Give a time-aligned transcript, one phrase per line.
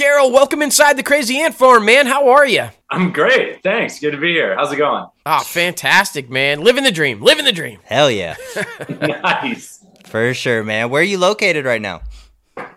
[0.00, 0.32] Carroll.
[0.32, 2.06] Welcome inside the Crazy Ant Farm, man.
[2.06, 2.70] How are you?
[2.88, 3.62] I'm great.
[3.62, 4.00] Thanks.
[4.00, 4.56] Good to be here.
[4.56, 5.04] How's it going?
[5.26, 6.62] Oh, fantastic, man.
[6.62, 7.20] Living the dream.
[7.20, 7.80] Living the dream.
[7.84, 8.36] Hell yeah.
[8.88, 9.84] nice.
[10.06, 10.88] For sure, man.
[10.88, 12.00] Where are you located right now?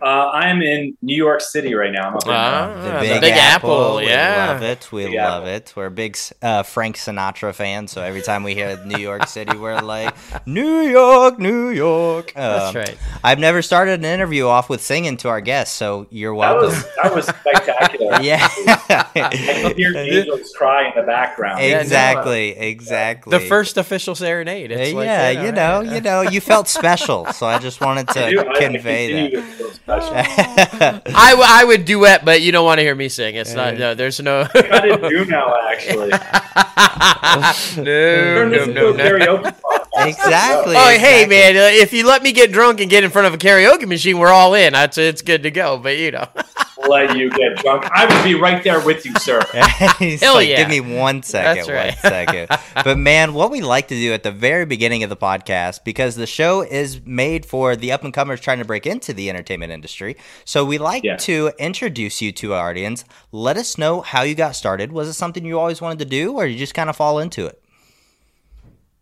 [0.02, 2.08] Uh, I'm in New York City right now.
[2.08, 4.46] I'm up in, Ah, uh, the Big Apple, We yeah.
[4.52, 4.92] love it.
[4.92, 5.48] We Big love Apple.
[5.54, 5.72] it.
[5.76, 9.80] We're big uh, Frank Sinatra fans, so every time we hear New York City, we're
[9.80, 10.14] like,
[10.46, 12.32] New York, New York.
[12.34, 12.96] That's Um, right.
[13.22, 16.68] I've never started an interview off with singing to our guests, so you're that welcome.
[16.68, 18.18] was that was spectacular.
[18.20, 18.48] yeah.
[18.90, 21.60] I could hear angels cry in the background.
[21.62, 23.30] Yeah, no, exactly, exactly.
[23.38, 24.72] The first official serenade.
[24.72, 28.08] Uh, It's like, yeah, you know, you know, you felt special, so I just wanted
[28.10, 29.73] I do- to I- I convey continue that.
[29.74, 31.02] To feel special.
[31.14, 33.34] I, w- I would duet, but you don't want to hear me sing.
[33.34, 33.76] It's not.
[33.76, 34.46] No, there's no.
[34.46, 36.10] kind of do now, actually.
[37.76, 39.52] no, Turn no, no, no.
[39.96, 40.76] Exactly.
[40.76, 41.26] Oh, hey, exactly.
[41.28, 41.56] man!
[41.56, 44.18] Uh, if you let me get drunk and get in front of a karaoke machine,
[44.18, 44.72] we're all in.
[44.72, 45.78] That's it's good to go.
[45.78, 46.26] But you know,
[46.88, 47.86] Let you get drunk.
[47.92, 49.40] I would be right there with you, sir.
[49.98, 50.56] He's Hell like, yeah.
[50.56, 51.94] Give me one second, That's right.
[52.02, 52.58] one second.
[52.84, 56.16] But man, what we like to do at the very beginning of the podcast, because
[56.16, 59.72] the show is made for the up and comers trying to break into the entertainment
[59.72, 60.16] industry.
[60.44, 61.16] So we like Yeah.
[61.16, 63.04] to introduce you to our audience.
[63.32, 64.92] Let us know how you got started.
[64.92, 67.46] Was it something you always wanted to do, or you just kind of fall into
[67.46, 67.60] it?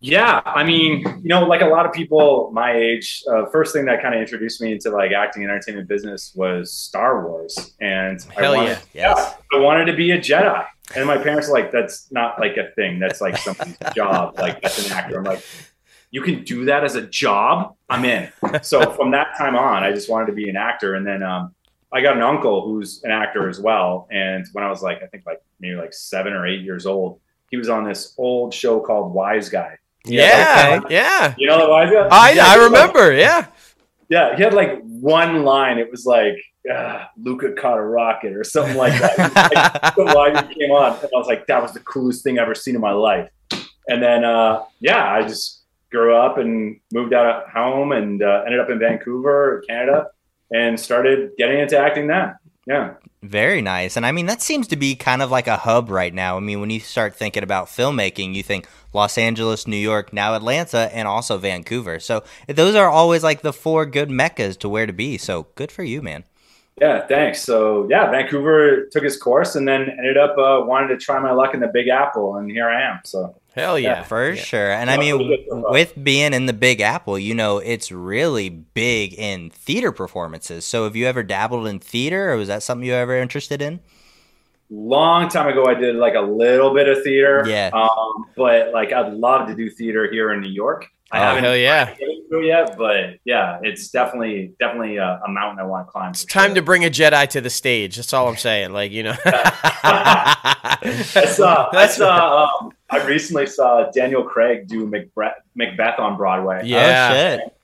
[0.02, 3.84] Yeah, I mean, you know, like a lot of people my age, uh, first thing
[3.84, 8.20] that kind of introduced me into like acting and entertainment business was Star Wars, and
[8.36, 9.14] Hell I wanted, yeah.
[9.14, 9.34] Yes.
[9.54, 12.72] I wanted to be a Jedi, and my parents were like, "That's not like a
[12.72, 12.98] thing.
[12.98, 14.38] That's like somebody's job.
[14.38, 15.44] Like that's an actor." I'm like,
[16.10, 17.76] "You can do that as a job?
[17.88, 21.06] I'm in." So from that time on, I just wanted to be an actor, and
[21.06, 21.54] then um,
[21.92, 24.08] I got an uncle who's an actor as well.
[24.10, 27.20] And when I was like, I think like maybe like seven or eight years old,
[27.50, 29.76] he was on this old show called Wise Guy.
[30.06, 31.34] Yeah, yeah.
[31.38, 32.08] You know the Wise Guy?
[32.10, 33.12] I Yeah, I was like- remember.
[33.14, 33.46] Yeah.
[34.08, 35.78] yeah, he had like one line.
[35.78, 36.34] It was like,
[36.70, 39.18] ah, Luca caught a rocket or something like that.
[39.18, 40.92] like, the line that came on.
[40.98, 43.28] And I was like, that was the coolest thing I've ever seen in my life.
[43.88, 48.42] And then, uh, yeah, I just grew up and moved out of home and uh,
[48.46, 50.06] ended up in Vancouver, Canada,
[50.54, 52.34] and started getting into acting then.
[52.66, 52.94] Yeah.
[53.22, 53.96] Very nice.
[53.96, 56.36] And I mean, that seems to be kind of like a hub right now.
[56.36, 60.34] I mean, when you start thinking about filmmaking, you think Los Angeles, New York, now
[60.34, 62.00] Atlanta, and also Vancouver.
[62.00, 65.18] So those are always like the four good meccas to where to be.
[65.18, 66.24] So good for you, man.
[66.80, 67.42] Yeah, thanks.
[67.42, 71.30] So, yeah, Vancouver took his course and then ended up uh, wanting to try my
[71.30, 72.36] luck in the Big Apple.
[72.36, 73.00] And here I am.
[73.04, 74.02] So, Hell yeah.
[74.04, 74.42] For Yeah.
[74.42, 74.70] sure.
[74.70, 75.72] And I mean, pretty good so far.
[75.72, 80.64] with being in the Big Apple, you know, it's really big in theater performances.
[80.64, 83.60] So have you ever dabbled in theater or was that something you were ever interested
[83.60, 83.80] in?
[84.74, 87.70] Long time ago i did like a little bit of theater Yeah.
[87.74, 91.44] um but like i'd love to do theater here in new york i Oh, haven't
[91.44, 91.94] hell yeah.
[91.94, 95.92] get into it yet but yeah it's definitely definitely a, a mountain i want to
[95.92, 97.96] climb It's time to bring a Jedi to the stage.
[97.96, 98.72] That's all I'm saying.
[98.72, 99.14] Like you know.
[99.24, 106.62] i saw i saw um, i recently saw daniel craig do macbeth, macbeth on broadway
[106.64, 107.10] Yeah.
[107.10, 107.56] Oh, shit.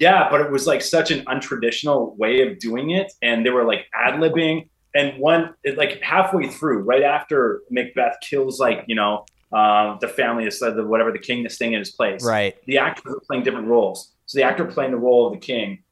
[0.00, 3.62] Yeah, but it was like such an untraditional way of doing it, and they were
[3.64, 4.68] like ad libbing.
[4.94, 10.46] And one, like halfway through, right after Macbeth kills, like you know, um, the family
[10.46, 12.24] is the whatever the king is staying in his place.
[12.24, 12.56] Right.
[12.66, 14.12] The actors are playing different roles.
[14.26, 15.82] So the actor playing the role of the king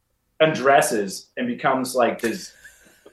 [0.40, 2.52] undresses and becomes like this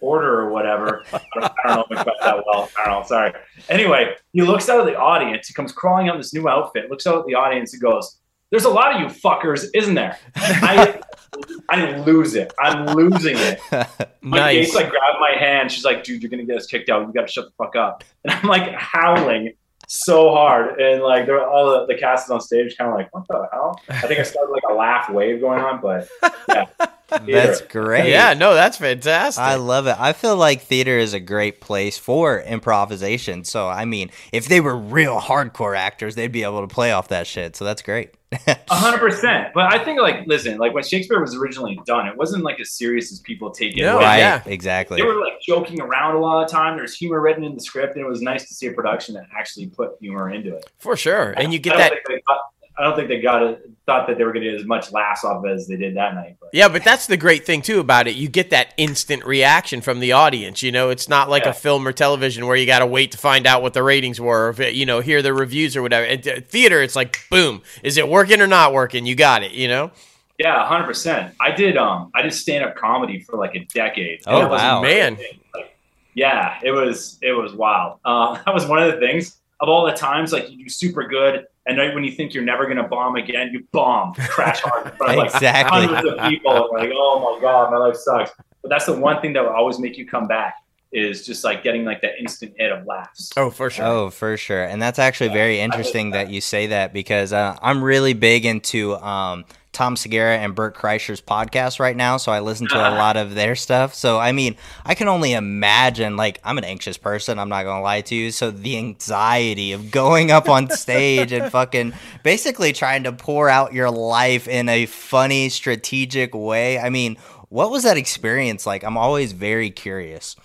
[0.02, 1.04] order or whatever.
[1.14, 2.70] I don't, I don't know Macbeth that well.
[2.78, 3.08] I don't know.
[3.08, 3.34] Sorry.
[3.70, 5.48] Anyway, he looks out at the audience.
[5.48, 6.90] He comes crawling out in this new outfit.
[6.90, 8.19] Looks out at the audience and goes,
[8.52, 11.00] "There's a lot of you fuckers, isn't there?" I
[11.70, 12.54] I lose it.
[12.60, 13.60] I'm losing it.
[14.22, 14.56] My nice.
[14.56, 15.72] niece like grabbed my hand.
[15.72, 17.08] She's like, "Dude, you're gonna get us kicked out.
[17.08, 19.54] You got to shut the fuck up." And I'm like howling
[19.88, 23.14] so hard, and like there all the, the cast is on stage, kind of like,
[23.14, 26.08] "What the hell?" I think I started like a laugh wave going on, but
[26.50, 26.66] yeah,
[27.26, 28.10] That's great.
[28.10, 28.34] Yeah.
[28.34, 29.42] No, that's fantastic.
[29.42, 29.96] I love it.
[29.98, 33.44] I feel like theater is a great place for improvisation.
[33.44, 37.08] So, I mean, if they were real hardcore actors, they'd be able to play off
[37.08, 37.56] that shit.
[37.56, 38.12] So, that's great.
[38.48, 39.50] A hundred percent.
[39.56, 42.72] But I think like, listen, like when Shakespeare was originally done, it wasn't like as
[42.72, 43.82] serious as people take it.
[43.82, 44.18] No, right.
[44.18, 44.44] yeah.
[44.46, 44.98] Exactly.
[45.02, 46.78] They were like joking around a lot of time.
[46.78, 49.26] There's humor written in the script, and it was nice to see a production that
[49.36, 50.70] actually put humor into it.
[50.78, 51.32] For sure.
[51.38, 52.38] And you I get don't that.
[52.80, 53.70] Think they got- I don't think they got it.
[53.86, 56.14] Thought that they were going to get as much laughs off as they did that
[56.14, 56.36] night.
[56.40, 58.16] But Yeah, but that's the great thing too about it.
[58.16, 60.62] You get that instant reaction from the audience.
[60.62, 61.50] You know, it's not like Yeah.
[61.50, 64.22] a film or television where you got to wait to find out what the ratings
[64.22, 66.06] were, or if you know, hear the reviews or whatever.
[66.06, 69.06] At theater, it's like, boom, is it working or not working?
[69.08, 69.52] You got it.
[69.54, 69.92] You know.
[70.38, 71.34] yeah, hundred percent.
[71.42, 71.76] I did.
[71.76, 74.22] Um, I did stand up comedy for like a decade.
[74.28, 74.82] Oh, And it was wow.
[74.82, 75.18] Man.
[75.56, 75.76] Like,
[76.14, 77.18] yeah, it was.
[77.24, 78.00] It was wild.
[78.06, 79.39] Uh, that was one of the things.
[79.62, 82.44] Of all the times, like you do super good, and right when you think you're
[82.44, 85.86] never going to bomb again, you bomb, crash hard in front of like Exactly.
[85.88, 86.70] hundreds of people.
[86.74, 88.32] like, oh my god, my life sucks.
[88.62, 90.56] But that's the one thing that will always make you come back.
[90.92, 93.32] is just like getting like that instant hit of laughs.
[93.38, 93.86] Oh, for sure.
[93.86, 94.64] Oh, for sure.
[94.64, 98.96] And that's actually very interesting that you say that because uh, I'm really big into
[98.96, 99.46] um,
[99.80, 102.18] Tom Segura and Bert Kreischer's podcast right now.
[102.18, 103.96] So I listen to a lot of their stuff.
[103.96, 107.40] So, I mean, I can only imagine, like, I'm an anxious person.
[107.40, 108.32] I'm not going to lie to you.
[108.32, 111.94] So the anxiety of going up on stage and fucking
[112.24, 116.78] basically trying to pour out your life in a funny, strategic way.
[116.78, 117.16] I mean,
[117.48, 118.84] what was that experience like?
[118.84, 120.36] I'm always very curious.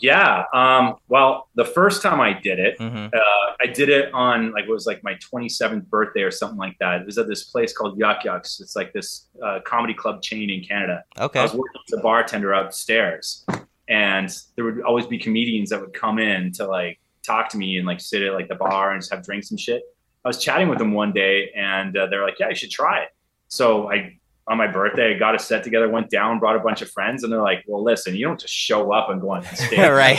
[0.00, 0.44] Yeah.
[0.54, 3.12] Um, well, the first time I did it, Mhm.
[3.14, 6.76] uh, I did it on like it was like my 27th birthday or something like
[6.78, 7.00] that.
[7.00, 8.60] It was at this place called Yuk Yuk's.
[8.60, 11.02] It's like this uh, comedy club chain in Canada.
[11.18, 11.40] Okay.
[11.40, 13.44] I was working as a bartender upstairs,
[13.88, 17.76] and there would always be comedians that would come in to like talk to me
[17.78, 19.82] and like sit at like the bar and just have drinks and shit.
[20.24, 23.00] I was chatting with them one day, and uh, they're like, "Yeah, you should try
[23.00, 23.08] it."
[23.48, 24.18] So I,
[24.50, 27.22] on my birthday, I got a set together, went down, brought a bunch of friends,
[27.24, 30.18] and they're like, "Well, listen, you don't just show up and go on stage, Right.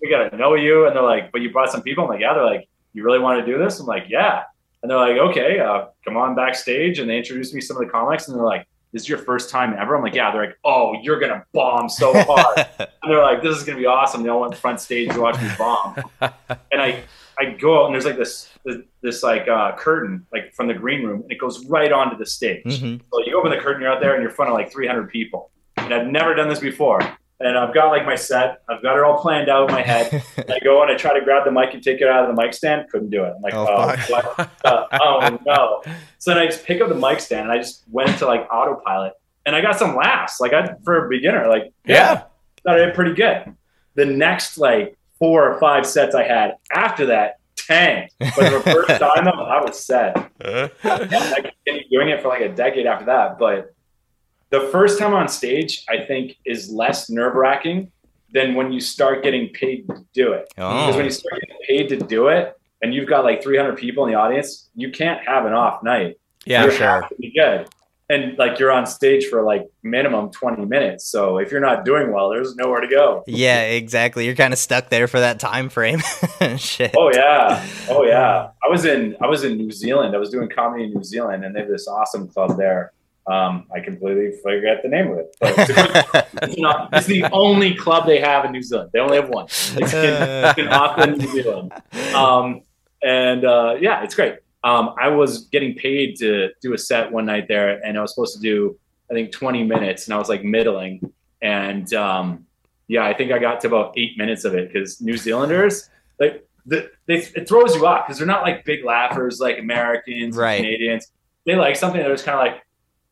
[0.00, 2.34] we gotta know you." And they're like, "But you brought some people." I'm like, "Yeah."
[2.34, 4.42] They're like, "You really want to do this?" I'm like, "Yeah."
[4.82, 7.84] And they're like, "Okay, uh, come on backstage." And they introduced me to some of
[7.84, 10.46] the comics, and they're like, "This is your first time ever?" I'm like, "Yeah." They're
[10.46, 14.22] like, "Oh, you're gonna bomb so hard." and they're like, "This is gonna be awesome."
[14.22, 15.96] They all went front stage to watch me bomb.
[16.20, 17.02] and I,
[17.38, 20.74] I go out and there's like this, this, this like uh, curtain like from the
[20.74, 22.64] green room, and it goes right onto the stage.
[22.64, 23.00] Mhm.
[23.12, 25.08] So you open the curtain, you're out there, and you're in front of like 300
[25.10, 25.50] people.
[25.78, 27.00] And I've never done this before.
[27.40, 30.22] And I've got like my set, I've got it all planned out in my head.
[30.48, 32.40] I go and I try to grab the mic and take it out of the
[32.40, 32.88] mic stand.
[32.88, 33.32] Couldn't do it.
[33.34, 34.50] I'm like, Oh, oh, what?
[34.64, 35.82] Uh, oh no.
[36.18, 38.46] So then I just pick up the mic stand and I just went into like
[38.52, 39.14] autopilot.
[39.44, 40.38] And I got some laughs.
[40.40, 42.22] Like I for a beginner, like Yeah.
[42.62, 43.56] thought I did pretty good.
[43.96, 48.12] The next like four or five sets I had after that tanked.
[48.18, 50.16] But the first time I was set.
[50.40, 53.38] And I continued doing it for like a decade after that.
[53.38, 53.72] But
[54.50, 57.92] the first time on stage, I think, is less nerve wracking
[58.32, 60.52] than when you start getting paid to do it.
[60.58, 60.86] Oh.
[60.86, 61.04] Because when Oh.
[61.04, 64.18] you start getting paid to do it, and you've got like 300 people in the
[64.18, 66.16] audience, you can't have an off night.
[66.46, 66.64] yeah.
[66.64, 66.86] you sure.
[67.02, 67.68] have to be good.
[68.08, 71.08] And like you're on stage for like minimum 20 minutes.
[71.08, 73.24] So if you're not doing well, there's nowhere to go.
[73.26, 74.26] Yeah, exactly.
[74.26, 76.00] You're kind of stuck there for that time frame.
[76.58, 76.94] Shit.
[76.96, 78.50] Oh yeah, oh yeah.
[78.62, 80.14] I was in I was in New Zealand.
[80.14, 82.92] I was doing comedy in New Zealand, and they have this awesome club there.
[83.26, 85.70] Um, I completely forget the name of it, but it's,
[86.42, 88.90] it's not, it's the only club they have in New Zealand.
[88.92, 89.44] They only have one.
[89.46, 91.72] It's in, in Auckland, New Zealand.
[92.14, 92.62] Um,
[93.00, 94.38] and uh, yeah, it's great.
[94.64, 98.14] Um, I was getting paid to do a set one night there, and I was
[98.14, 98.78] supposed to do
[99.10, 101.12] I think 20 minutes, and I was like middling.
[101.42, 102.46] And um,
[102.88, 106.46] yeah, I think I got to about eight minutes of it because New Zealanders like
[106.66, 110.58] the, they, it throws you off because they're not like big laughers like Americans, Right.
[110.58, 111.10] Canadians.
[111.44, 112.38] They like something that was kind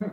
[0.00, 0.10] of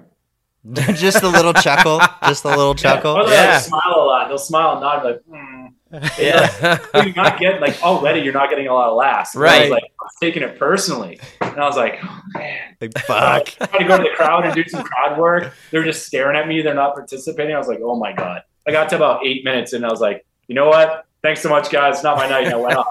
[0.74, 2.02] like just a little chuckle.
[2.24, 3.16] Just a little chuckle.
[3.30, 3.54] Yeah.
[3.54, 4.28] like, smile a lot.
[4.28, 5.22] They'll smile and nod like.
[5.32, 5.47] Mm.
[6.20, 6.80] Yeah.
[6.96, 8.22] You're not getting like already.
[8.22, 9.36] You're not getting a lot of laughs.
[9.36, 9.62] And I Right.
[9.62, 12.76] was like I was taking it personally, and I was like, oh, man.
[12.82, 13.46] Like, fuck.
[13.70, 15.54] trying to go to the crowd and do some crowd work.
[15.72, 16.62] They're just staring at me.
[16.62, 17.56] They're not participating.
[17.56, 18.44] I was like, oh my god.
[18.68, 21.06] I got to about eight minutes and I was like, you know what?
[21.24, 21.96] Thanks so much, guys.
[21.96, 22.46] It's not my night.
[22.46, 22.88] And I went off.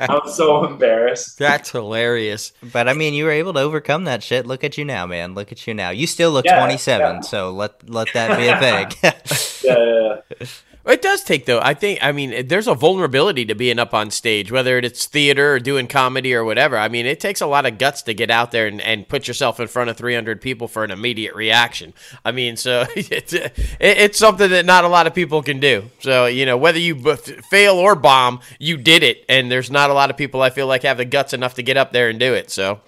[0.00, 1.38] I was so embarrassed.
[1.38, 2.52] That's hilarious.
[2.72, 4.46] But I mean, you were able to overcome that shit.
[4.46, 5.34] Look at you now, man.
[5.34, 5.90] Look at you now.
[5.90, 7.20] You still look Yeah, 27, yeah.
[7.20, 9.14] so let let that be a thing.
[9.64, 10.46] Yeah,
[10.86, 11.58] It does take though.
[11.60, 11.98] I think.
[12.00, 15.88] I mean, there's a vulnerability to being up on stage, whether it's theater or doing
[15.88, 16.78] comedy or whatever.
[16.78, 19.26] I mean, it takes a lot of guts to get out there and, and put
[19.26, 21.92] yourself in front of 300 people for an immediate reaction.
[22.24, 23.34] I mean, so it's
[23.80, 25.90] it's something that not a lot of people can do.
[25.98, 29.90] So you know, whether you b- fail or bomb, you did it, and there's not
[29.90, 32.08] a lot of people I feel like have the guts enough to get up there
[32.08, 32.48] and do it.
[32.50, 32.80] So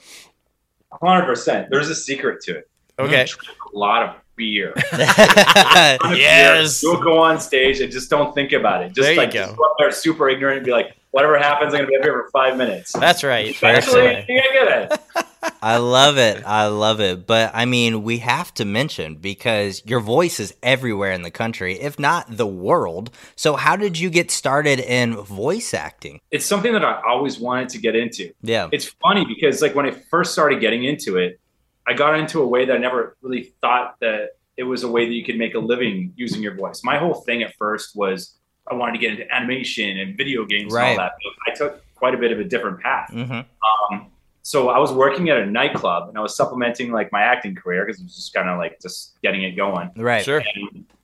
[1.03, 1.69] hundred percent.
[1.69, 2.71] There's a secret to it.
[2.99, 3.27] okay,
[3.75, 4.73] a lot of beer.
[4.97, 8.95] yes, You'll go on stage and just don't think about it.
[8.95, 9.47] Just There you like go.
[9.47, 12.05] just go up there super ignorant and be like, whatever happens, I'm gonna be up
[12.05, 12.93] here for five minutes.
[12.93, 13.49] that's right.
[13.49, 14.25] Eventually, right.
[14.29, 15.01] you get it.
[15.63, 16.43] I love it.
[16.47, 17.27] I love it.
[17.27, 21.81] But I mean, we have to mention because your voice is everywhere in the country,
[21.81, 23.11] if not the world.
[23.37, 26.21] So, how did you get started in voice acting?
[26.31, 28.33] It's something that I always wanted to get into.
[28.43, 28.69] Yeah.
[28.73, 31.41] It's funny because like when I first started getting into it,
[31.89, 35.07] I got into a way that I never really thought that it was a way
[35.07, 36.83] that you could make a living using your voice.
[36.85, 38.35] My whole thing at first was
[38.71, 40.91] I wanted to get into animation and video games Right.
[40.91, 41.13] and all that.
[41.47, 43.11] But I took quite a bit of a different path.
[43.11, 44.07] hmm Um,
[44.43, 47.85] so I was working at a nightclub and I was supplementing like my acting career
[47.87, 49.91] because it was just kind of like just getting it going.
[49.97, 50.25] Right.
[50.25, 50.43] Sure.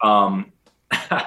[0.02, 0.52] um,
[0.92, 1.26] I,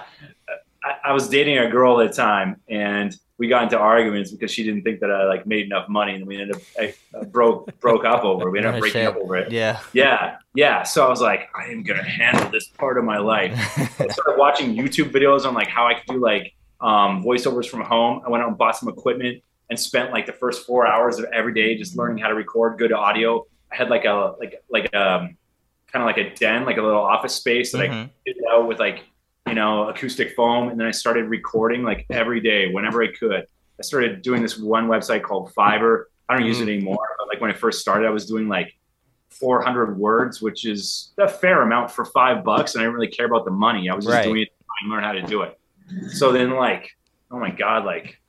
[1.06, 4.64] I was dating a girl at the time, and we got into arguments because she
[4.64, 7.80] didn't think that I like made enough money, and we ended up I, uh, broke
[7.80, 8.48] broke up over.
[8.48, 8.52] it.
[8.52, 9.52] We ended up Oh, breaking up over it.
[9.52, 9.80] Yeah.
[9.94, 10.84] Yeah, yeah.
[10.84, 13.54] So I was like, I am gonna handle this part of my life.
[14.00, 17.82] I started watching YouTube videos on like how I could do like um, voiceovers from
[17.82, 18.22] home.
[18.26, 21.26] I went out and bought some equipment and spent like the first four hours of
[21.34, 23.46] every day just learning how to record good audio.
[23.72, 25.38] I had like a like like um
[25.92, 28.10] kind of like a den, like a little office space that I Mhm.
[28.26, 29.04] did out with like
[29.48, 33.46] you know acoustic foam, and then I started recording like every day whenever I could.
[33.80, 36.06] I started doing this one website called Fiverr.
[36.30, 38.74] I don't use it anymore, but like when I first started, I was doing like
[39.32, 43.26] 400 words, which is a fair amount for five bucks, and I didn't really care
[43.28, 43.90] about the money.
[43.90, 44.24] I was just Right.
[44.24, 44.50] doing it
[44.84, 45.58] to learn how to do it.
[46.10, 46.90] So then, like,
[47.32, 48.20] oh my god, like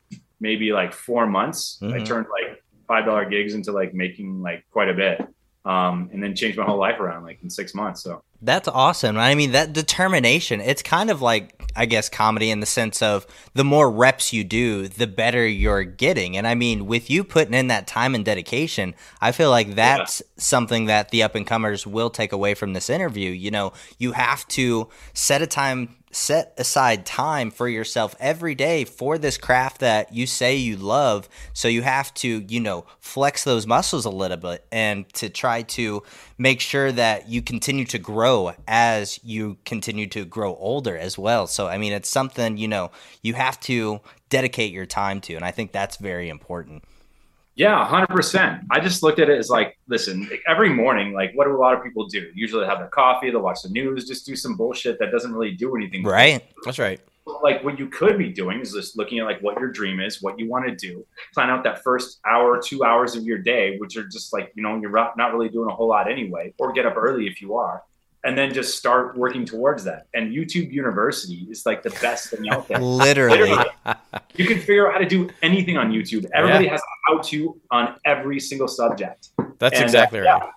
[0.40, 2.06] maybe like four months, I Mhm.
[2.06, 5.20] turned like five dollar gigs into like making like quite a bit,
[5.68, 8.02] um, and then changed my whole life around like in six months.
[8.02, 9.18] So That's awesome.
[9.18, 13.26] I mean, that determination, it's kind of like, I guess, comedy in the sense of
[13.52, 16.38] the more reps you do, the better you're getting.
[16.38, 20.22] And I mean, with you putting in that time and dedication, I feel like that's
[20.38, 23.30] something that the up and comers will take away from this interview.
[23.30, 28.84] You know, you have to set a time, set aside time for yourself every day
[28.84, 31.28] for this craft that you say you love.
[31.52, 35.62] So you have to, you know, flex those muscles a little bit and to try
[35.62, 36.02] to
[36.38, 41.46] make sure that you continue to grow as you continue to grow older as well.
[41.46, 42.90] So, I mean, it's something, you know,
[43.22, 45.34] you have to dedicate your time to.
[45.34, 46.84] And I think that's very important.
[47.58, 48.62] Yeah, hundred percent.
[48.70, 51.74] I just looked at it as like, listen, every morning, like, what do a lot
[51.76, 52.30] of people do?
[52.32, 55.34] Usually, they have their coffee, they'll watch the news, just do some bullshit that doesn't
[55.34, 56.04] really do anything.
[56.04, 56.40] Right?
[56.64, 57.00] That's right.
[57.42, 60.22] Like, what you could be doing is just looking at like what your dream is,
[60.22, 63.76] what you want to do, plan out that first hour, two hours of your day,
[63.78, 66.72] which are just like, you know, you're not really doing a whole lot anyway, or
[66.72, 67.82] get up early if you are,
[68.28, 70.06] and then just start working towards that.
[70.12, 72.78] And YouTube University is like the best thing out there.
[73.06, 73.56] Literally.
[74.34, 76.26] You can figure out how to do anything on YouTube.
[76.34, 79.30] Everybody has a how to on every single subject.
[79.58, 80.40] That's And, exactly yeah.
[80.40, 80.50] right.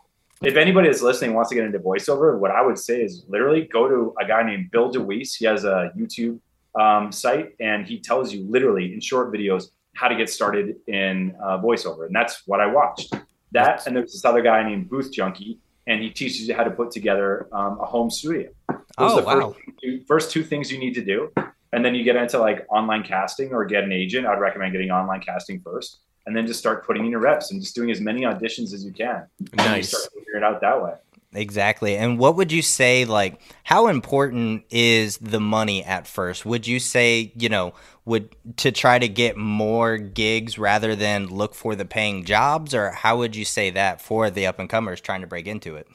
[0.44, 3.70] If anybody that's listening wants to get into voiceover, what I would say is literally
[3.72, 5.38] go to a guy named Bill DeWees.
[5.38, 6.42] He has a YouTube
[6.78, 11.38] um, site and he tells you literally in short videos how to get started in
[11.42, 12.06] uh, voiceover.
[12.08, 13.14] And that's what I watched.
[13.54, 16.72] That and there's this other guy named Booth Junkie, and he teaches you how to
[16.72, 18.50] put together um, a home studio.
[18.70, 19.50] Those Oh, are the wow.
[19.52, 21.32] first two, first two things you need to do.
[21.74, 24.28] And then you get into like online casting or get an agent.
[24.28, 26.00] I'd recommend getting online casting first.
[26.28, 28.86] And then just start putting in your reps and just doing as many auditions as
[28.86, 29.26] you can.
[29.40, 29.90] And you Nice.
[29.90, 30.94] start figuring it out that way.
[31.34, 31.96] Exactly.
[31.96, 36.46] And what would you say, like, how important is the money at first?
[36.46, 37.74] Would you say, you know,
[38.04, 42.74] would to try to get more gigs rather than look for the paying jobs?
[42.74, 45.76] Or how would you say that for the up and comers trying to break into
[45.78, 45.88] it?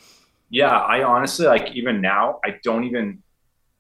[0.49, 3.23] Yeah, I honestly like even now, I don't even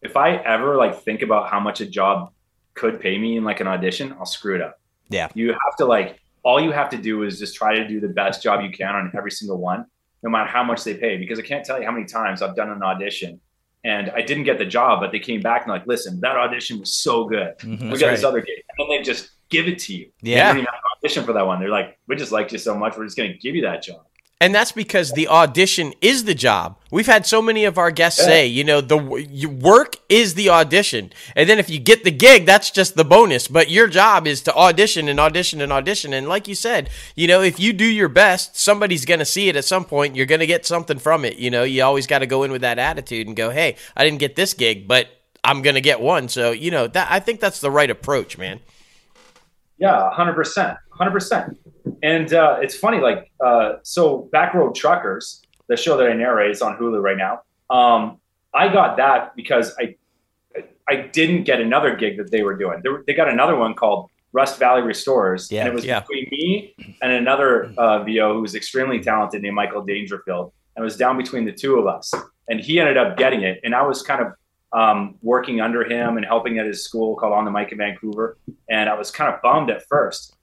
[0.02, 2.32] if I ever like think about how much a job
[2.74, 4.78] could pay me in like an audition, I'll screw it up.
[5.08, 5.28] Yeah.
[5.34, 8.08] You have to like all you have to do is just try to do the
[8.08, 9.86] best job you can on every single one,
[10.22, 11.16] no matter how much they pay.
[11.16, 13.40] Because I can't tell you how many times I've done an audition
[13.84, 16.80] and I didn't get the job, but they came back and like, listen, that audition
[16.80, 17.56] was so good.
[17.58, 17.92] Mhm.
[17.92, 18.62] we got this other gig.
[18.78, 20.06] And then they just give it to you.
[20.22, 20.48] You Yeah.
[20.48, 21.60] don't even have to audition for that one.
[21.60, 24.02] They're like, we just liked you so much, we're just gonna give you that job.
[24.38, 26.76] And that's because the audition is the job.
[26.90, 28.26] We've had so many of our guests Yeah.
[28.26, 32.44] say, you know, the work is the audition, and then if you get the gig,
[32.44, 33.48] that's just the bonus.
[33.48, 36.12] But your job is to audition and audition and audition.
[36.12, 39.48] And like you said, you know, if you do your best, somebody's going to see
[39.48, 40.14] it at some point.
[40.16, 41.38] You're going to get something from it.
[41.38, 44.04] You know, you always got to go in with that attitude and go, hey, I
[44.04, 45.08] didn't get this gig, but
[45.44, 46.28] I'm going to get one.
[46.28, 48.60] So you know, that I think that's the right approach, man.
[49.78, 50.34] Yeah, hundred
[50.96, 52.00] percent, hundred percent.
[52.02, 56.62] And uh, it's funny, like uh, so, Backroad Truckers, the show that I narrate, is
[56.62, 57.42] on Hulu right now.
[57.70, 58.18] Um,
[58.54, 59.96] I got that because I
[60.88, 62.80] I didn't get another gig that they were doing.
[62.82, 66.00] They, were, they got another one called Rust Valley Restorers, Yeah, and it was yeah.
[66.00, 70.84] between me and another uh, VO who was extremely talented named Michael Dangerfield, and it
[70.84, 72.12] was down between the two of us.
[72.48, 74.32] And he ended up getting it, and I was kind of
[74.72, 78.36] um, working under him and helping at his school called On the Mic in Vancouver
[78.68, 80.35] and I was kind of bummed at first.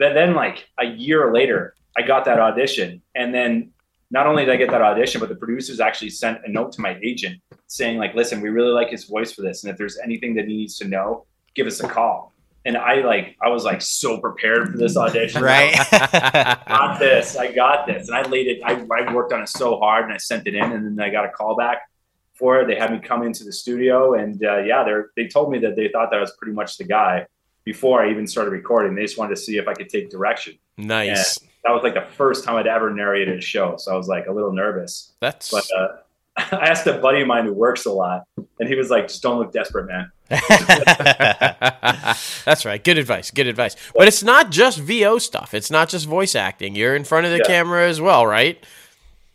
[0.00, 3.72] But then, like a year later, I got that audition, and then
[4.10, 6.80] not only did I get that audition, but the producers actually sent a note to
[6.80, 9.98] my agent saying, like, "Listen, we really like his voice for this, and if there's
[9.98, 12.32] anything that he needs to know, give us a call."
[12.64, 15.42] And I like, I was like so prepared for this audition.
[15.42, 15.74] Right?
[15.92, 17.36] I got this.
[17.36, 18.08] I got this.
[18.08, 18.62] And I laid it.
[18.64, 21.10] I, I worked on it so hard, and I sent it in, and then I
[21.10, 21.82] got a call back
[22.32, 22.68] for it.
[22.68, 25.76] They had me come into the studio, and uh, yeah, they they told me that
[25.76, 27.26] they thought that I was pretty much the guy
[27.64, 28.94] before I even started recording.
[28.94, 30.58] They just wanted to see if I could take direction.
[30.76, 31.38] nice.
[31.64, 34.26] That was like the first time I'd ever narrated a show, so I was like
[34.26, 35.12] a little nervous.
[35.20, 35.88] That's But uh,
[36.56, 38.22] I asked a buddy of mine who works a lot,
[38.58, 40.10] and he was like, "Just don't look desperate, man."
[42.44, 42.82] That's right.
[42.82, 43.30] Good advice.
[43.30, 43.76] Good advice.
[43.94, 45.54] But it's not just VO stuff.
[45.54, 46.74] It's not just voice acting.
[46.74, 47.44] You're in front of the Yeah.
[47.46, 48.64] camera as well, right?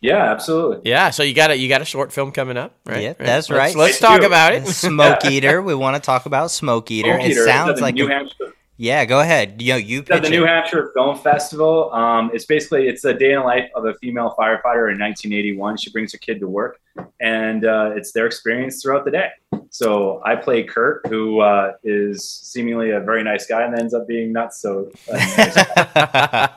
[0.06, 0.90] Yeah, absolutely.
[0.90, 1.10] Yeah.
[1.10, 3.02] So you got a you got a short film coming up, right?
[3.04, 3.76] Yeah, that's Let's- right.
[3.76, 4.68] Let's talk about it.
[4.68, 5.62] Smoke Eater.
[5.62, 7.14] We want to talk about Smoke Eater.
[7.16, 9.06] Smoke It Eater, sounds it's at the like New a- Hampshire yeah.
[9.06, 9.62] Go ahead.
[9.62, 10.48] You know, you It's at pitch the New it.
[10.48, 11.94] Hampshire Film Festival.
[11.94, 15.78] Um, it's basically it's a day in the life of a female firefighter in 1981.
[15.78, 16.80] She brings her kid to work,
[17.20, 19.30] and uh, it's their experience throughout the day.
[19.70, 24.08] So I play Kurt, who uh, is seemingly a very nice guy, and ends up
[24.08, 24.92] being not so.
[25.12, 25.18] Uh,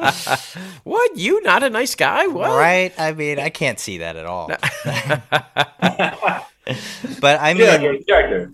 [0.01, 0.55] nice.
[0.85, 1.17] what?
[1.17, 2.27] You not a nice guy?
[2.27, 2.51] What?
[2.51, 2.93] Right?
[2.99, 4.51] I mean, I can't see that at all.
[7.21, 8.51] But I yeah, mean, character.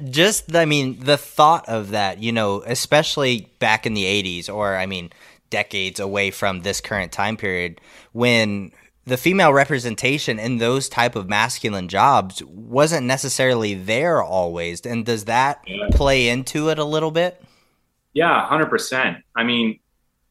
[0.10, 4.76] just I mean the thought of that, you know, especially back in the 80s or
[4.76, 5.10] I mean
[5.50, 7.80] decades away from this current time period
[8.12, 8.72] when
[9.04, 15.26] the female representation in those type of masculine jobs wasn't necessarily there always and does
[15.26, 15.86] that Yeah.
[15.92, 17.42] play into it a little bit?
[18.14, 19.18] Yeah, hundred percent.
[19.36, 19.78] I mean,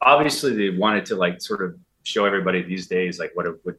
[0.02, 3.78] obviously they wanted to like sort of show everybody these days like what it would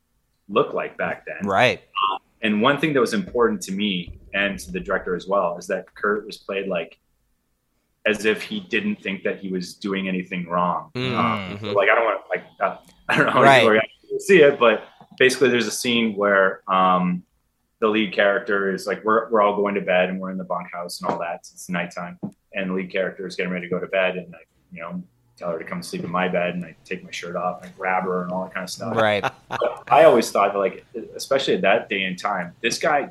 [0.48, 1.46] look like back then.
[1.46, 1.80] Right.
[2.12, 5.56] Um, And one thing that was important to me and to the director as well
[5.58, 6.98] is that Kurt was played like
[8.06, 10.90] as if he didn't think that he was doing anything wrong.
[10.94, 11.74] Mm, Um, so, mhm.
[11.74, 12.76] like I don't want to like uh,
[13.08, 13.48] I don't know how Right.
[13.48, 13.74] many people are
[14.10, 14.84] gonna see it, but
[15.18, 17.22] basically there's a scene where um,
[17.80, 20.44] the lead character is like we're we're all going to bed and we're in the
[20.44, 21.36] bunkhouse and all that.
[21.52, 22.18] It's nighttime,
[22.54, 25.02] and the lead character is getting ready to go to bed, and like you know
[25.36, 27.70] tell her to come sleep in my bed, and I take my shirt off and
[27.70, 28.96] I grab her and all that kind of stuff.
[28.96, 29.22] Right.
[29.48, 33.10] But I always thought that, like, especially at that day and time, this guy,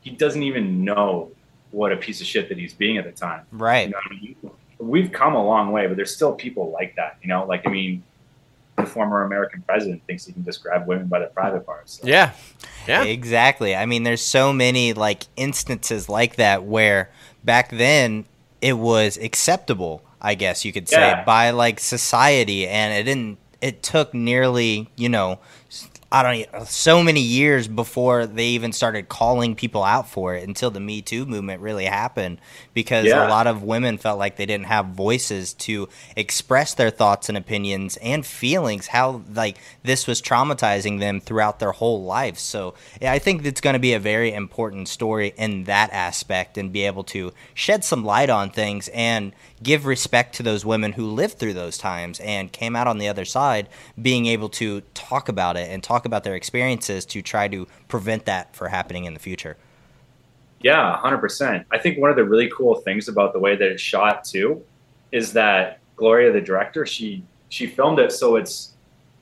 [0.00, 1.30] he doesn't even know
[1.70, 3.44] what a piece of shit that he's being at the time.
[3.52, 3.90] You Right.
[3.90, 4.36] know I mean?
[4.78, 7.18] We've come a long way, but there's still people like that.
[7.20, 8.02] You know, like I mean,
[8.76, 12.00] the former American president thinks he can just grab women by their private parts.
[12.00, 12.30] So, Yeah.
[12.86, 13.02] Yeah.
[13.02, 13.74] Exactly.
[13.76, 17.10] I mean, there's so many like instances like that where
[17.44, 18.24] back then
[18.62, 21.24] it was acceptable, I guess you could say, Yeah.
[21.24, 23.38] by like society, and it didn't.
[23.60, 25.40] It took nearly, you know,
[26.10, 30.70] I don't so many years before they even started calling people out for it until
[30.70, 32.40] the Me Too movement really happened
[32.72, 33.26] because Yeah.
[33.26, 37.36] a lot of women felt like they didn't have voices to express their thoughts and
[37.36, 42.38] opinions and feelings how like this was traumatizing them throughout their whole life.
[42.38, 46.56] So, yeah, I think it's going to be a very important story in that aspect
[46.56, 50.92] and be able to shed some light on things and give respect to those women
[50.92, 53.68] who lived through those times and came out on the other side
[54.00, 58.24] being able to talk about it and talk about their experiences to try to prevent
[58.24, 59.56] that for happening in the future.
[60.60, 61.66] Yeah, hundred percent.
[61.70, 64.62] I think one of the really cool things about the way that it's shot too
[65.12, 68.74] is that Gloria, the director, she she filmed it so it's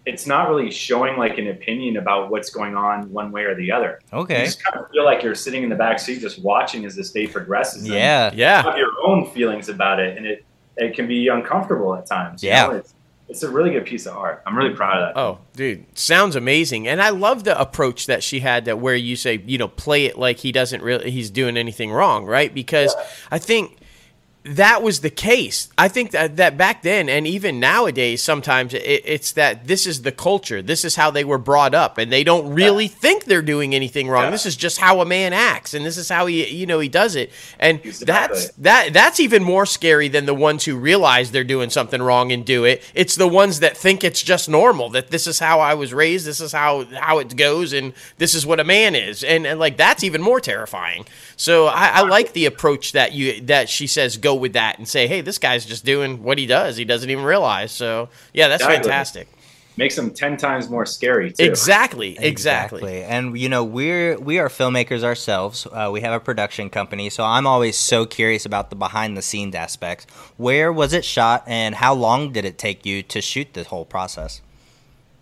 [0.07, 3.71] it's not really showing like an opinion about what's going on one way or the
[3.73, 3.99] other.
[4.12, 4.38] Okay.
[4.40, 6.95] You just kind of feel like you're sitting in the back seat just watching as
[6.95, 7.83] this day progresses.
[7.83, 8.33] and Yeah.
[8.33, 8.62] you Yeah.
[8.62, 10.45] have your own feelings about it, and it
[10.79, 12.42] it can be uncomfortable at times.
[12.42, 12.66] you Yeah.
[12.66, 12.73] know?
[12.77, 12.95] It's,
[13.31, 14.42] it's a really good piece of art.
[14.47, 15.19] I'm really proud of that.
[15.21, 16.87] Oh, dude, sounds amazing.
[16.87, 20.05] And I love the approach that she had that where you say, you know, play
[20.05, 22.55] it like he doesn't really he's doing anything wrong, right?
[22.55, 22.95] Because
[23.33, 23.79] I think
[24.47, 25.69] that was the case.
[25.77, 30.03] I think that, that back then and even nowadays, sometimes it, it's that this is
[30.03, 30.63] the culture.
[30.63, 34.09] This is how they were brought up, and they don't really think they're doing anything
[34.09, 34.25] wrong.
[34.25, 34.31] Yeah.
[34.31, 36.89] This is just how a man acts, and this is how he, you know, he
[36.89, 37.33] does it.
[37.59, 38.07] And Exactly.
[38.07, 38.93] that's that.
[38.93, 42.65] That's even more scary than the ones who realize they're doing something wrong and do
[42.65, 42.83] it.
[42.95, 44.91] It's the ones that think it's just normal.
[44.91, 46.27] That this is how I was raised.
[46.27, 49.25] This is how how it goes, and this is what a man is.
[49.25, 51.05] And, and like that's even more terrifying.
[51.37, 54.87] So I, I like the approach that you that she says go with that and
[54.88, 56.77] say, hey, this guy's just doing what he does.
[56.77, 57.72] He doesn't even realize.
[57.72, 58.83] So yeah, that's Exactly.
[58.90, 59.29] fantastic.
[59.79, 61.44] Makes them ten times more scary too.
[61.44, 63.03] Exactly, exactly.
[63.03, 65.66] And you know, we're we are filmmakers ourselves.
[65.70, 69.22] Uh, we have a production company, so I'm always so curious about the behind the
[69.22, 70.07] scenes aspects.
[70.38, 73.85] Where was it shot, and how long did it take you to shoot this whole
[73.85, 74.40] process?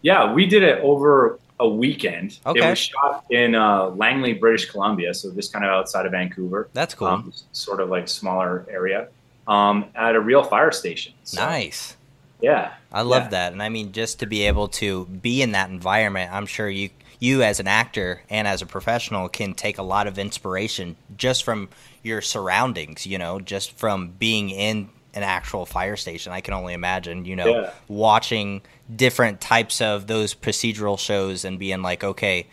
[0.02, 2.38] Yeah, we did it over a weekend.
[2.44, 2.66] Okay.
[2.66, 6.68] It was shot in uh, Langley, British Columbia, so just kind of outside of Vancouver.
[6.72, 7.08] That's cool.
[7.08, 9.08] Um, sort of like smaller area
[9.46, 11.12] um, at a real fire station.
[11.24, 11.96] So, nice.
[12.40, 12.74] Yeah.
[12.92, 13.28] I love Yeah.
[13.30, 16.68] that, and I mean, just to be able to be in that environment, I'm sure
[16.68, 16.90] you
[17.20, 21.44] you as an actor and as a professional can take a lot of inspiration just
[21.44, 21.68] from
[22.02, 23.06] your surroundings.
[23.06, 26.32] You know, just from being in an actual fire station.
[26.32, 27.24] I can only imagine.
[27.24, 27.70] You know, Yeah.
[27.88, 28.62] watching
[28.94, 32.46] different types of those procedural shows and being like, okay.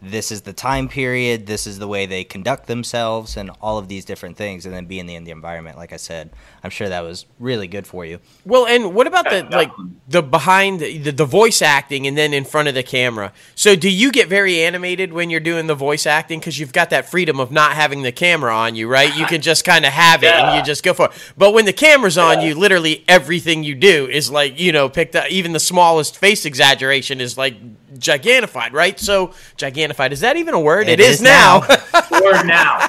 [0.00, 3.88] This is the time period, this is the way they conduct themselves, and all of
[3.88, 5.76] these different things, and then being in the environment.
[5.76, 6.30] Like I said,
[6.62, 8.20] I'm sure that was really good for you.
[8.44, 9.72] Well, and what about the like
[10.06, 13.32] the behind the, the voice acting and then in front of the camera?
[13.56, 16.90] So, do you get very animated when you're doing the voice acting because you've got
[16.90, 19.16] that freedom of not having the camera on you, right?
[19.16, 20.48] You can just kind of have it Yeah.
[20.50, 21.12] and you just go for it.
[21.36, 22.48] But when the camera's on Yeah.
[22.48, 25.28] you, literally everything you do is like you know picked up.
[25.30, 27.56] Even the smallest face exaggeration is like
[27.98, 28.98] gigantified, right?
[28.98, 30.88] So, gigantified is that even a word?
[30.88, 31.60] It it is, is now.
[32.10, 32.88] Word now.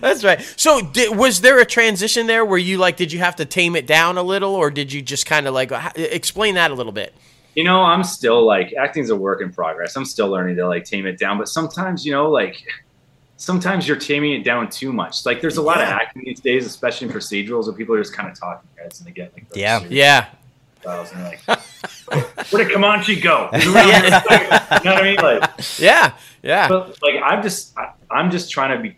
[0.00, 0.40] That's right.
[0.56, 3.76] So, di was there a transition there where you like did you have to tame
[3.76, 6.74] it down a little, or did you just kind of like uh, explain that a
[6.74, 7.14] little bit?
[7.54, 9.96] You know, I'm still like acting's a work in progress.
[9.96, 12.56] I'm still learning to like tame it down, but sometimes, you know, like
[13.36, 15.24] sometimes you're taming it down too much.
[15.24, 18.14] Like there's a lot of acting these days, especially in procedurals, where people are just
[18.14, 19.76] kind of talking heads and they get like Yeah.
[19.76, 20.26] Oh, serious Yeah.
[20.84, 21.58] Styles and they're like,
[22.52, 23.48] where did Comanche go?
[23.54, 25.16] You know what I mean?
[25.16, 26.12] Like, Yeah.
[26.42, 26.68] Yeah.
[26.68, 28.96] but like I'm just I, I'm just trying to be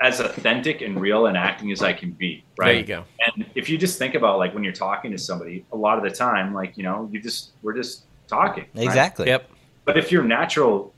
[0.00, 2.44] as authentic and real and acting as I can be.
[2.58, 2.66] Right.
[2.66, 3.04] There you go.
[3.34, 6.04] And if you just think about like when you're talking to somebody, a lot of
[6.04, 8.66] the time, like you know, you just we're just talking.
[8.74, 8.84] right?
[8.84, 9.28] Exactly.
[9.28, 9.48] Yep.
[9.84, 10.91] But if your natural,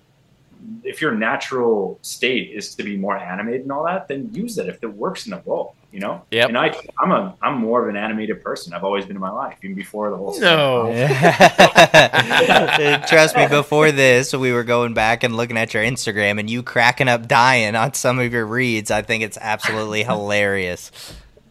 [0.83, 4.69] if your natural state is to be more animated and all that, then use it
[4.69, 5.77] if it works in the role.
[5.93, 6.23] You know.
[6.33, 6.49] Yep.
[6.49, 8.73] And I, I'm a, I'm more of an animated person.
[8.73, 10.39] I've always been in my life, even before the whole.
[10.41, 10.93] No.
[13.07, 16.65] Trust me, before this, we were going back and looking at your Instagram and you
[16.65, 18.91] cracking up dying on some of your reads.
[18.91, 20.91] I think it's absolutely hilarious.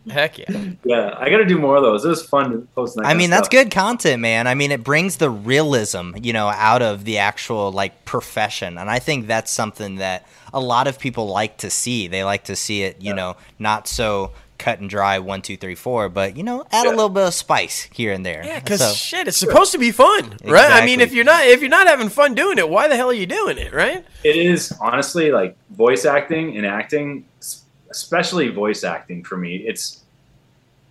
[0.09, 0.71] Heck yeah.
[0.83, 2.03] Yeah, I got to do more of those.
[2.03, 2.95] It was fun to post.
[2.95, 3.63] that I kind of mean, that's stuff.
[3.63, 4.47] good content, man.
[4.47, 8.77] I mean, it brings the realism, you know, out of the actual like profession.
[8.77, 12.07] And I think that's something that a lot of people like to see.
[12.07, 13.13] They like to see it, you Yeah.
[13.15, 16.89] know, not so cut and dry one, two, three, four, but you know, add a
[16.89, 18.43] little bit of spice here and there.
[18.45, 20.71] Yeah, because So- shit, it's supposed to be fun, right?
[20.71, 23.09] I mean, if you're not if you're not having fun doing it, why the hell
[23.09, 24.05] are you doing it, right?
[24.23, 27.63] It is honestly like voice acting and acting, s-
[27.93, 29.57] especially voice acting for me.
[29.57, 30.03] It's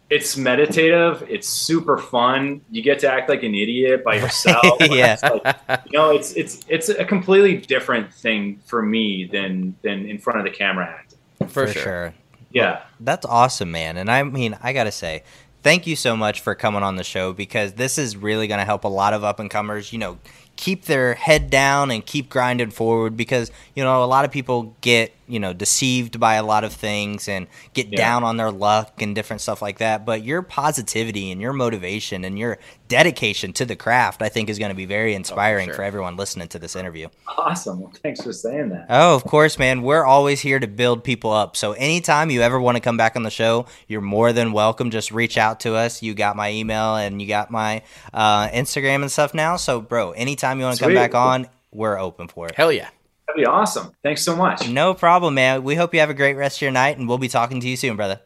[0.09, 1.25] it's meditative.
[1.29, 2.61] It's super fun.
[2.71, 4.63] You get to act like an idiot by yourself.
[4.81, 5.15] Yeah.
[5.15, 10.07] It's like, you know, it's it's it's a completely different thing for me than than
[10.07, 11.19] in front of the camera acting.
[11.39, 11.83] For, for sure.
[11.83, 12.15] sure.
[12.53, 12.83] Yeah.
[13.01, 13.97] That's awesome, man.
[13.97, 15.23] And I mean, I got to say,
[15.63, 18.67] thank you so much for coming on the show because this is really going to
[18.67, 20.19] help a lot of up and comers, you know,
[20.57, 24.77] keep their head down and keep grinding forward because, you know, a lot of people
[24.81, 27.97] get, you know, deceived by a lot of things and get Yeah.
[27.97, 30.05] down on their luck and different stuff like that.
[30.05, 34.59] But your positivity and your motivation and your dedication to the craft, I think, is
[34.59, 35.77] going to be very inspiring sure.
[35.77, 37.09] for everyone listening to this interview.
[37.27, 37.81] Awesome.
[37.81, 38.87] Well, thanks for saying that.
[38.91, 39.81] Oh, of course, man.
[39.83, 41.57] We're always here to build people up.
[41.57, 44.91] So anytime you ever want to come back on the show, you're more than welcome.
[44.91, 46.03] Just reach out to us.
[46.03, 49.57] You got my email and you got my uh, Instagram and stuff now.
[49.57, 52.55] So, bro, anytime you want to come back on, we're open for it.
[52.57, 52.89] Hell yeah.
[53.27, 53.93] That'd be awesome.
[54.03, 54.69] Thanks so much.
[54.69, 55.63] No problem, man.
[55.63, 57.69] We hope you have a great rest of your night, and we'll be talking to
[57.69, 58.21] you soon, brother.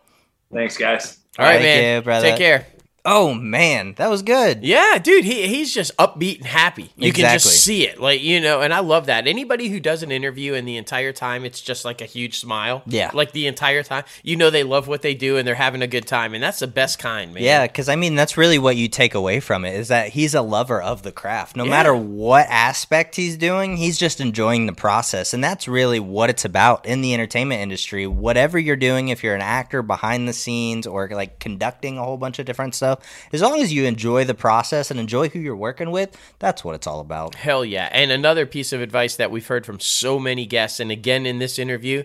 [0.53, 1.19] Thanks, guys.
[1.39, 1.97] All right, Thank man.
[1.97, 2.31] you, brother.
[2.31, 2.67] Take care.
[3.09, 4.65] Oh man, that was good.
[4.65, 6.91] Yeah, dude, he he's just upbeat and happy.
[6.97, 9.29] You can just see it, like you know, and I love that.
[9.29, 12.83] Anybody who does an interview and the entire time it's just like a huge smile,
[12.85, 13.13] Yeah.
[13.15, 15.87] like the entire time, you know, they love what they do and they're having a
[15.87, 17.45] good time, and that's the best kind, man.
[17.45, 20.35] Yeah, because I mean, that's really what you take away from it is that he's
[20.35, 21.55] a lover of the craft.
[21.57, 21.71] No Yeah.
[21.71, 25.33] matter what aspect he's doing, he's just enjoying the process.
[25.33, 28.07] And that's really what it's about in the entertainment industry.
[28.09, 32.17] Whatever you're doing, if you're an actor behind the scenes or like conducting a whole
[32.17, 32.96] bunch of different stuff,
[33.33, 36.75] as long as you enjoy the process and enjoy who you're working with, that's what
[36.75, 37.35] it's all about.
[37.35, 37.89] Hell yeah.
[37.93, 41.39] And another piece of advice that we've heard from so many guests, and again in
[41.39, 42.03] this interview,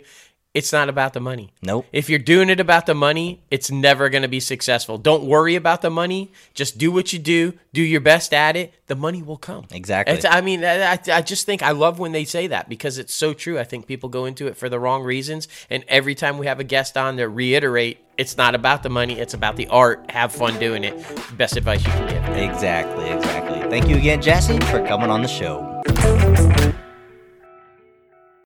[0.53, 1.53] it's not about the money.
[1.61, 1.85] Nope.
[1.93, 4.97] If you're doing it about the money, it's never going to be successful.
[4.97, 6.31] Don't worry about the money.
[6.53, 7.53] Just do what you do.
[7.71, 8.73] Do your best at it.
[8.87, 9.65] The money will come.
[9.71, 10.13] Exactly.
[10.13, 13.13] It's, I mean, I, I just think I love when they say that because it's
[13.13, 13.59] so true.
[13.59, 15.47] I think people go into it for the wrong reasons.
[15.69, 19.19] And every time we have a guest on to reiterate, it's not about the money.
[19.19, 20.11] It's about the art.
[20.11, 21.01] Have fun doing it.
[21.37, 22.37] Best advice you can give.
[22.37, 23.61] Exactly, exactly.
[23.69, 25.70] Thank you again, Jesse, for coming on the show.